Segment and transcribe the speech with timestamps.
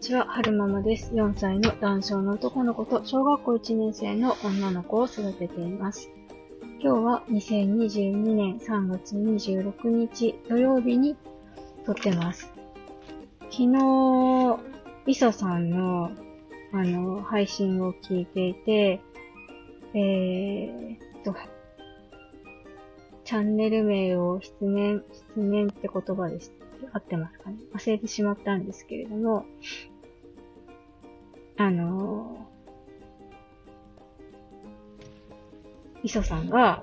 [0.00, 1.12] にちは、はるままです。
[1.12, 6.08] 4歳の男性の男の子と小学校1年生の女の子を育てています。
[6.82, 11.18] 今日は2022年3月26日土曜日に
[11.84, 12.50] 撮ってます。
[13.50, 14.58] 昨日、
[15.06, 16.12] いそさんの、
[16.72, 19.02] あの、配信を聞いていて、
[19.92, 21.36] えー、と、
[23.24, 26.54] チャンネル名を失念、失念って言葉です
[26.92, 29.44] 合ってますかね忘れてしまったんですけれども、
[31.60, 36.82] あのー、磯さんが、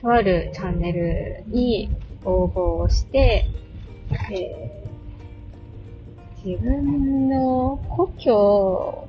[0.00, 1.90] とあるチャンネルに
[2.24, 3.44] 応募をして、
[4.32, 9.06] えー、自分の故郷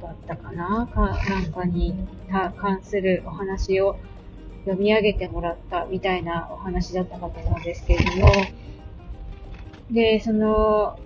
[0.00, 0.86] だったかな？
[0.86, 1.96] か、なんかに
[2.30, 3.96] 関するお話を
[4.66, 8.28] 読み上げてもらったみたいなお話だったかと思うんですけれども、
[9.90, 11.00] で、その、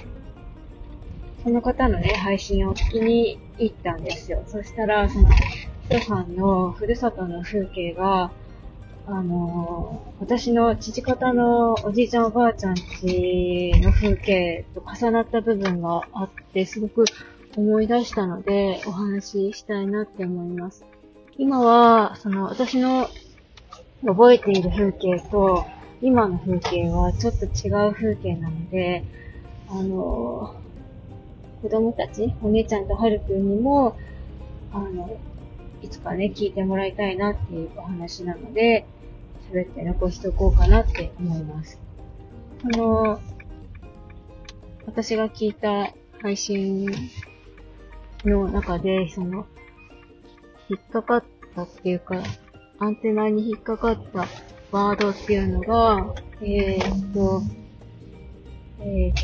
[1.43, 4.43] その方のね、配信を聞きに行ったんですよ。
[4.47, 8.31] そしたら、その、ひとさんのふるさとの風景が、
[9.07, 17.05] あの、私の父方のおじいちゃんおばあちゃんちの風景と重なった部分があって、すごく
[17.57, 20.85] 思い出したので、お話ししたいなって思います。
[21.39, 23.09] 今は、その、私の
[24.07, 25.65] 覚えている風景と、
[26.03, 29.05] 今の風景はちょっと違う風景なので、
[29.71, 30.60] あの、
[31.63, 33.97] 子供たち、お姉ちゃんとはるくんにも、
[34.73, 35.19] あの、
[35.83, 38.87] いつかね、聞いてもらいたいなっていうお話なので、
[39.53, 41.81] 喋って残しておこうかなって思います。
[42.63, 43.21] この、
[44.87, 46.87] 私が聞いた配信
[48.25, 49.47] の中で、その、
[50.69, 52.23] 引っかかったっていうか、
[52.79, 54.27] アンテナに引っかかった
[54.71, 57.43] ワードっていうのが、えー、っと、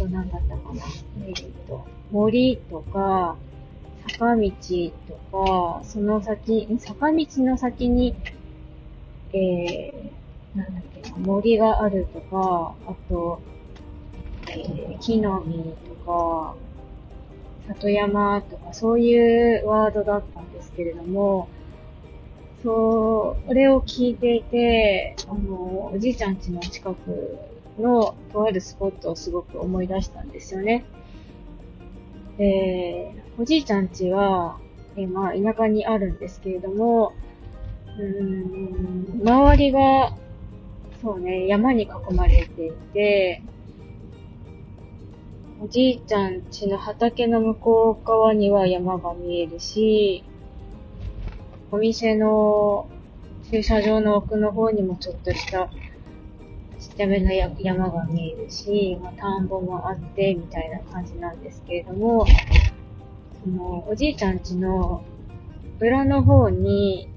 [0.06, 0.82] と、何だったかな。
[1.26, 3.36] えー、っと、森とか、
[4.08, 4.50] 坂道
[5.08, 8.14] とか、その先、坂道の先に、
[9.32, 13.40] えー、なんだっけな、森があるとか、あと、
[14.48, 16.54] えー、木の実とか、
[17.68, 21.48] 里山とか、そういうワードだったんですけれども、
[22.62, 27.38] それを聞いていて、あの、おじいちゃん家の近く
[27.78, 30.84] のとあるスポットをすごく思い出したんですよね。
[32.38, 34.58] で、おじいちゃん家は、
[34.96, 37.12] えまあ、田舎にあるんですけれども、
[37.98, 40.16] うん、周りが、
[41.02, 43.42] そうね、山に囲まれていて、
[45.58, 50.22] おじいちゃん家の畑の向こう側には山が見えるし、
[51.70, 52.88] お店の
[53.50, 55.70] 駐車場の奥の方にもちょっとした
[56.96, 62.26] ちっちゃめの山が見えるし、まあ、田んぼもあって、みたいな感じなんですけれども、
[63.44, 65.04] その、おじいちゃん家の
[65.78, 67.10] 裏の方に、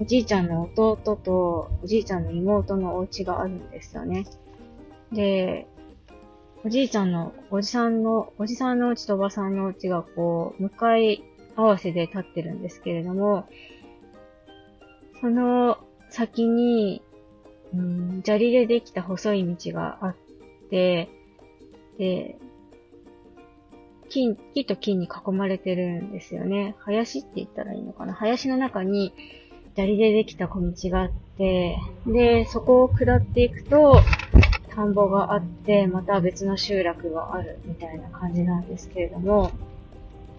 [0.00, 4.26] おじいちゃんの弟とおじいちゃんの妹のお家があるんですよね。
[5.12, 5.68] で、
[6.64, 11.22] おじいちゃんの、おじさんの、おじさんのお家とおばさんのお家がこう、向かい
[11.54, 13.48] 合わせで立ってるんですけれども、
[15.20, 15.78] その
[16.10, 17.00] 先に、
[17.74, 20.16] うん、砂利でできた細い道があっ
[20.70, 21.08] て、
[21.98, 22.36] で、
[24.08, 26.76] 木、木と木に囲まれてるんですよね。
[26.78, 28.14] 林って言ったらいいのかな？
[28.14, 29.12] 林の中に
[29.74, 34.00] 砂利でできた小道があって、で、そこを下っていくと、
[34.70, 39.50] 田んぼがあって、また別の集落があるみたいな感じなんですけれども、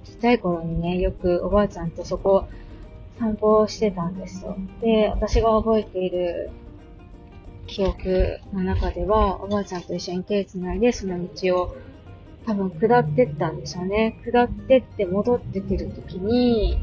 [0.05, 2.47] ちっちゃい頃にね、よくおばあちゃんとそこ
[3.19, 4.55] 散歩してたんですよ。
[4.81, 6.51] で、私が覚えている
[7.67, 11.75] 記憶の中では、おばあちゃんと一緒に手繋いでその道を
[12.45, 14.19] 多分下ってったんでしょうね。
[14.25, 16.79] 下ってって戻ってくるときに、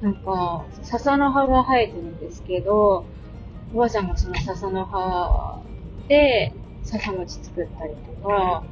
[0.00, 3.04] なんか、笹の葉が生えてるんですけど、
[3.74, 5.62] おばあちゃんがその笹の葉
[6.08, 8.64] で笹餅作ったりとか、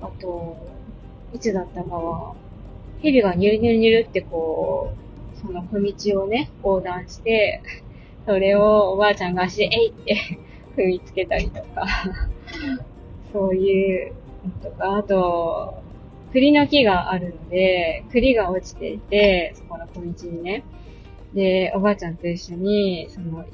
[0.00, 0.56] あと、
[1.32, 2.34] いつだったかは、
[3.00, 4.92] 蛇がニュルニュルニュルってこ
[5.36, 7.62] う、その小道をね、横断して、
[8.26, 10.16] それをおばあちゃんが足でえいって
[10.76, 11.86] 踏みつけたりとか、
[13.32, 14.12] そういう
[14.62, 15.82] とか、あと、
[16.32, 20.64] 栗の木があるので、栗が落ちていて、そこの小道にね。
[21.32, 23.44] で、おばあちゃんと一緒に、その、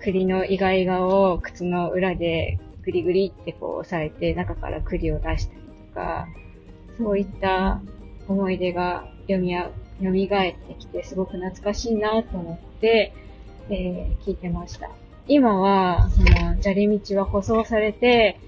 [0.00, 6.28] 栗のイガイガを靴の裏でグリグリってこう押さえて、中から栗を出したりとか、
[6.98, 7.80] そういった
[8.28, 9.70] 思い出が読みや、
[10.02, 13.14] 蘇ってきて、すごく懐かしいなと思って、
[13.68, 14.90] えー、聞いてました。
[15.28, 18.38] 今は、その、砂利道は舗装されて、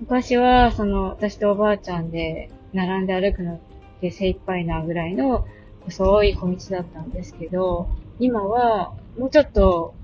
[0.00, 3.60] 昔は、その、私とおばあちゃんで、並んで歩くの
[4.00, 5.46] で精一杯なぐらいの
[5.84, 9.94] 細い小道だったんですけど、今は、もうちょっと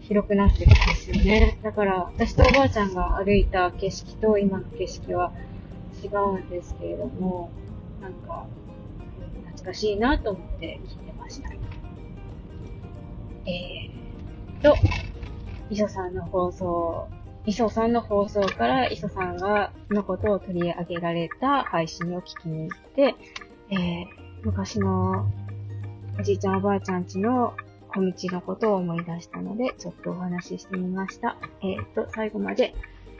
[0.00, 1.58] 広くなってるんですよね。
[1.62, 5.32] だから、私とおばあちゃんが歩いた景色と今の景色は
[6.02, 7.50] 違うんですけれども、
[8.02, 8.46] なんか、
[9.46, 11.50] 懐かしいなと思って聞いてました。
[13.46, 13.73] えー
[14.64, 14.74] と、
[15.68, 17.06] 磯さんの放送、
[17.44, 23.14] 磯さんの放送から磯さんがのことを取り上げられた配信を聞きに行って、
[23.70, 24.06] えー、
[24.42, 25.26] 昔の
[26.18, 27.54] おじいちゃんおばあちゃんちの
[27.88, 31.36] 小道のことを思い出したので、ちょっとお話ししてみました。
[31.62, 32.74] えっ、ー、と、最後まで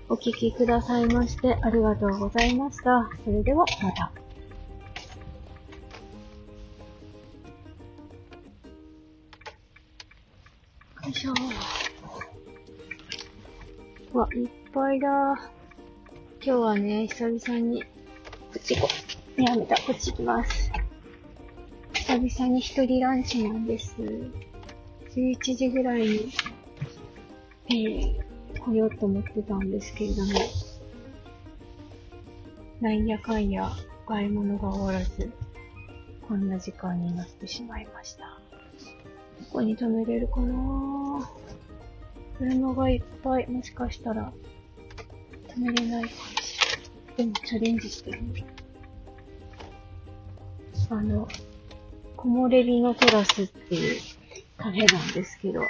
[0.09, 3.11] お聞きくださいましてありがとうございました。
[3.23, 4.24] それではまた。
[11.15, 11.33] いしょ
[14.13, 15.09] うわ、いっぱいだ。
[15.09, 15.39] 今
[16.41, 17.89] 日はね、久々に、こ
[18.59, 18.89] っち行こ
[19.39, 19.43] う。
[19.43, 20.73] やめた、こっち行きます。
[21.93, 23.95] 久々に一人ランチなんです。
[25.15, 26.33] 11時ぐらいに、
[27.69, 30.33] えー、来ようと思ってたんですけれども、
[32.81, 33.71] なんやかんや
[34.07, 35.33] 買い物が終わらず、
[36.27, 38.44] こんな時間になってしまいました。
[39.55, 41.31] どこに止めれるかな？
[42.39, 44.33] 車がいっぱい、もしかしたら、
[45.47, 46.13] 止めれないかも
[46.43, 46.59] し
[47.17, 47.33] れない。
[47.33, 48.21] でもチャレンジしてる。
[50.91, 51.29] あの、
[52.17, 54.01] 木漏れ日のテラスっていう
[54.57, 55.63] カフェなんですけど、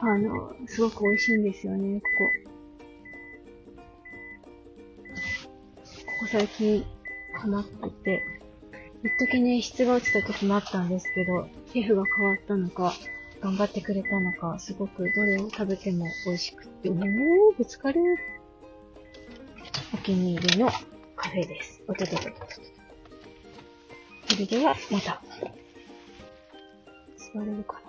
[0.00, 2.24] あの、すごく美味しいんですよね、ここ。
[5.04, 6.84] ここ最近
[7.34, 8.22] ハマってて、
[9.04, 12.92] 一時ね、質が落ちた時もあったんですけど、皮膚が変わったのか、
[13.40, 18.00] 頑張ってくれたのか、すごくどれを食べても美味しくって、おー、ぶつかる。
[19.94, 20.68] お気に入りの
[21.14, 21.80] カフェです。
[21.86, 22.30] おとととと。
[24.28, 25.22] それでは、また。
[27.16, 27.87] 座れるかな？